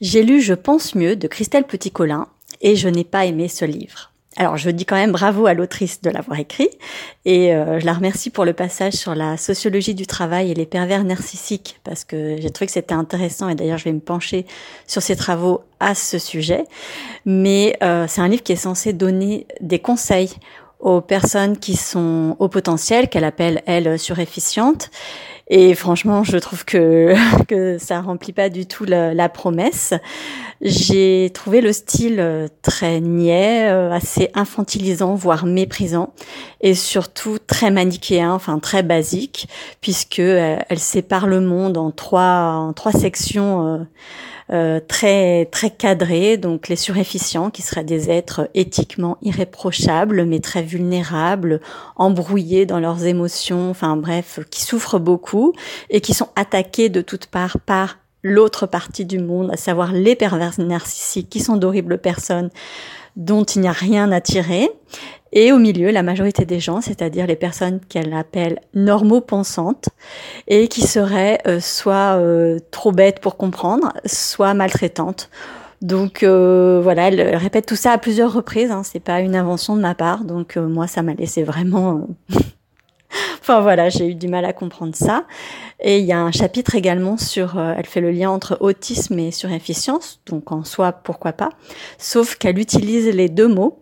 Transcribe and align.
J'ai 0.00 0.22
lu 0.22 0.40
Je 0.40 0.54
pense 0.54 0.94
mieux 0.94 1.14
de 1.14 1.28
Christelle 1.28 1.64
Petit-Colin 1.64 2.26
et 2.62 2.74
je 2.74 2.88
n'ai 2.88 3.04
pas 3.04 3.26
aimé 3.26 3.48
ce 3.48 3.66
livre. 3.66 4.12
Alors 4.36 4.56
je 4.56 4.70
dis 4.70 4.86
quand 4.86 4.96
même 4.96 5.12
bravo 5.12 5.44
à 5.44 5.52
l'autrice 5.52 6.00
de 6.00 6.08
l'avoir 6.08 6.38
écrit 6.38 6.70
et 7.26 7.52
euh, 7.52 7.78
je 7.78 7.84
la 7.84 7.92
remercie 7.92 8.30
pour 8.30 8.46
le 8.46 8.54
passage 8.54 8.94
sur 8.94 9.14
la 9.14 9.36
sociologie 9.36 9.94
du 9.94 10.06
travail 10.06 10.50
et 10.50 10.54
les 10.54 10.64
pervers 10.64 11.04
narcissiques 11.04 11.80
parce 11.84 12.04
que 12.04 12.36
j'ai 12.40 12.48
trouvé 12.48 12.66
que 12.66 12.72
c'était 12.72 12.94
intéressant 12.94 13.50
et 13.50 13.54
d'ailleurs 13.54 13.76
je 13.76 13.84
vais 13.84 13.92
me 13.92 14.00
pencher 14.00 14.46
sur 14.86 15.02
ses 15.02 15.16
travaux 15.16 15.60
à 15.80 15.94
ce 15.94 16.18
sujet. 16.18 16.64
Mais 17.26 17.76
euh, 17.82 18.06
c'est 18.08 18.22
un 18.22 18.28
livre 18.28 18.42
qui 18.42 18.52
est 18.52 18.56
censé 18.56 18.94
donner 18.94 19.46
des 19.60 19.80
conseils 19.80 20.30
aux 20.78 21.02
personnes 21.02 21.58
qui 21.58 21.76
sont 21.76 22.36
au 22.38 22.48
potentiel, 22.48 23.10
qu'elle 23.10 23.24
appelle 23.24 23.62
elle 23.66 23.98
surefficientes 23.98 24.90
et 25.52 25.74
franchement, 25.74 26.22
je 26.22 26.36
trouve 26.36 26.64
que 26.64 27.12
que 27.48 27.76
ça 27.76 28.00
remplit 28.00 28.32
pas 28.32 28.48
du 28.48 28.66
tout 28.66 28.84
la, 28.84 29.12
la 29.12 29.28
promesse. 29.28 29.92
J'ai 30.62 31.30
trouvé 31.34 31.60
le 31.60 31.72
style 31.72 32.20
euh, 32.20 32.46
très 32.62 33.00
niais, 33.00 33.68
euh, 33.68 33.90
assez 33.90 34.30
infantilisant, 34.34 35.16
voire 35.16 35.46
méprisant, 35.46 36.12
et 36.60 36.74
surtout 36.74 37.38
très 37.44 37.72
manichéen, 37.72 38.32
enfin 38.32 38.60
très 38.60 38.84
basique, 38.84 39.48
puisque 39.80 40.20
euh, 40.20 40.56
elle 40.68 40.78
sépare 40.78 41.26
le 41.26 41.40
monde 41.40 41.76
en 41.76 41.90
trois 41.90 42.52
en 42.52 42.72
trois 42.72 42.92
sections. 42.92 43.86
Euh, 44.52 44.80
très 44.80 45.44
très 45.44 45.70
cadrés, 45.70 46.36
donc 46.36 46.66
les 46.66 46.74
surefficients 46.74 47.50
qui 47.50 47.62
seraient 47.62 47.84
des 47.84 48.10
êtres 48.10 48.48
éthiquement 48.54 49.16
irréprochables 49.22 50.24
mais 50.24 50.40
très 50.40 50.62
vulnérables, 50.62 51.60
embrouillés 51.94 52.66
dans 52.66 52.80
leurs 52.80 53.04
émotions, 53.04 53.70
enfin 53.70 53.96
bref, 53.96 54.40
qui 54.50 54.62
souffrent 54.62 54.98
beaucoup 54.98 55.39
et 55.88 56.00
qui 56.00 56.14
sont 56.14 56.28
attaqués 56.36 56.88
de 56.88 57.00
toutes 57.00 57.26
parts 57.26 57.58
par 57.64 57.98
l'autre 58.22 58.66
partie 58.66 59.04
du 59.04 59.18
monde, 59.18 59.50
à 59.52 59.56
savoir 59.56 59.92
les 59.92 60.14
pervers 60.14 60.58
narcissiques 60.58 61.30
qui 61.30 61.40
sont 61.40 61.56
d'horribles 61.56 61.98
personnes 61.98 62.50
dont 63.16 63.44
il 63.44 63.62
n'y 63.62 63.68
a 63.68 63.72
rien 63.72 64.12
à 64.12 64.20
tirer. 64.20 64.70
Et 65.32 65.52
au 65.52 65.58
milieu, 65.58 65.90
la 65.90 66.02
majorité 66.02 66.44
des 66.44 66.58
gens, 66.58 66.80
c'est-à-dire 66.80 67.26
les 67.26 67.36
personnes 67.36 67.80
qu'elle 67.88 68.12
appelle 68.14 68.60
normaux-pensantes, 68.74 69.88
et 70.48 70.66
qui 70.68 70.82
seraient 70.82 71.40
euh, 71.46 71.60
soit 71.60 72.16
euh, 72.18 72.58
trop 72.70 72.90
bêtes 72.90 73.20
pour 73.20 73.36
comprendre, 73.36 73.92
soit 74.06 74.54
maltraitantes. 74.54 75.30
Donc 75.82 76.22
euh, 76.22 76.80
voilà, 76.82 77.08
elle, 77.08 77.36
répète 77.36 77.66
tout 77.66 77.76
ça 77.76 77.92
à 77.92 77.98
plusieurs 77.98 78.32
reprises. 78.32 78.70
Hein, 78.70 78.82
c'est 78.84 79.00
pas 79.00 79.20
une 79.20 79.36
invention 79.36 79.76
de 79.76 79.80
ma 79.80 79.94
part. 79.94 80.24
Donc 80.24 80.56
moi, 80.56 80.86
ça 80.86 81.02
m'a 81.02 81.14
laissé 81.14 81.42
vraiment. 81.42 82.08
Voilà, 83.58 83.88
j'ai 83.88 84.06
eu 84.06 84.14
du 84.14 84.28
mal 84.28 84.44
à 84.44 84.52
comprendre 84.52 84.94
ça. 84.94 85.24
Et 85.80 85.98
il 85.98 86.04
y 86.04 86.12
a 86.12 86.20
un 86.20 86.30
chapitre 86.30 86.76
également 86.76 87.16
sur, 87.16 87.58
elle 87.58 87.86
fait 87.86 88.00
le 88.00 88.12
lien 88.12 88.30
entre 88.30 88.58
autisme 88.60 89.18
et 89.18 89.32
surefficience, 89.32 90.20
donc 90.26 90.52
en 90.52 90.62
soi 90.62 90.92
pourquoi 90.92 91.32
pas, 91.32 91.48
sauf 91.98 92.36
qu'elle 92.36 92.58
utilise 92.58 93.08
les 93.08 93.28
deux 93.28 93.48
mots 93.48 93.80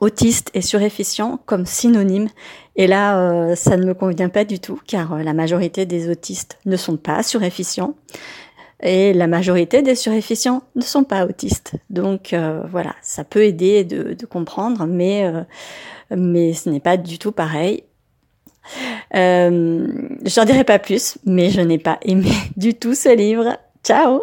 autiste 0.00 0.50
et 0.54 0.62
surefficient 0.62 1.40
comme 1.46 1.66
synonyme. 1.66 2.28
Et 2.76 2.86
là, 2.86 3.18
euh, 3.18 3.54
ça 3.56 3.76
ne 3.76 3.84
me 3.84 3.94
convient 3.94 4.28
pas 4.28 4.44
du 4.44 4.60
tout, 4.60 4.80
car 4.86 5.14
euh, 5.14 5.22
la 5.22 5.32
majorité 5.32 5.86
des 5.86 6.10
autistes 6.10 6.58
ne 6.64 6.76
sont 6.76 6.96
pas 6.96 7.22
surefficients. 7.22 7.94
Et 8.80 9.12
la 9.12 9.26
majorité 9.26 9.82
des 9.82 9.96
surefficients 9.96 10.62
ne 10.76 10.82
sont 10.82 11.02
pas 11.02 11.26
autistes. 11.26 11.74
Donc 11.90 12.32
euh, 12.32 12.62
voilà, 12.70 12.94
ça 13.02 13.24
peut 13.24 13.42
aider 13.42 13.82
de, 13.82 14.14
comprendre, 14.26 14.86
mais 14.86 15.32
ce 16.10 16.70
n'est 16.70 16.78
pas 16.78 16.96
du 16.96 17.18
tout 17.18 17.32
pareil. 17.32 17.82
Euh, 19.14 19.86
J'en 20.24 20.44
dirai 20.44 20.64
pas 20.64 20.78
plus, 20.78 21.18
mais 21.24 21.50
je 21.50 21.60
n'ai 21.60 21.78
pas 21.78 21.98
aimé 22.02 22.30
du 22.56 22.74
tout 22.74 22.94
ce 22.94 23.14
livre. 23.14 23.56
Ciao 23.84 24.22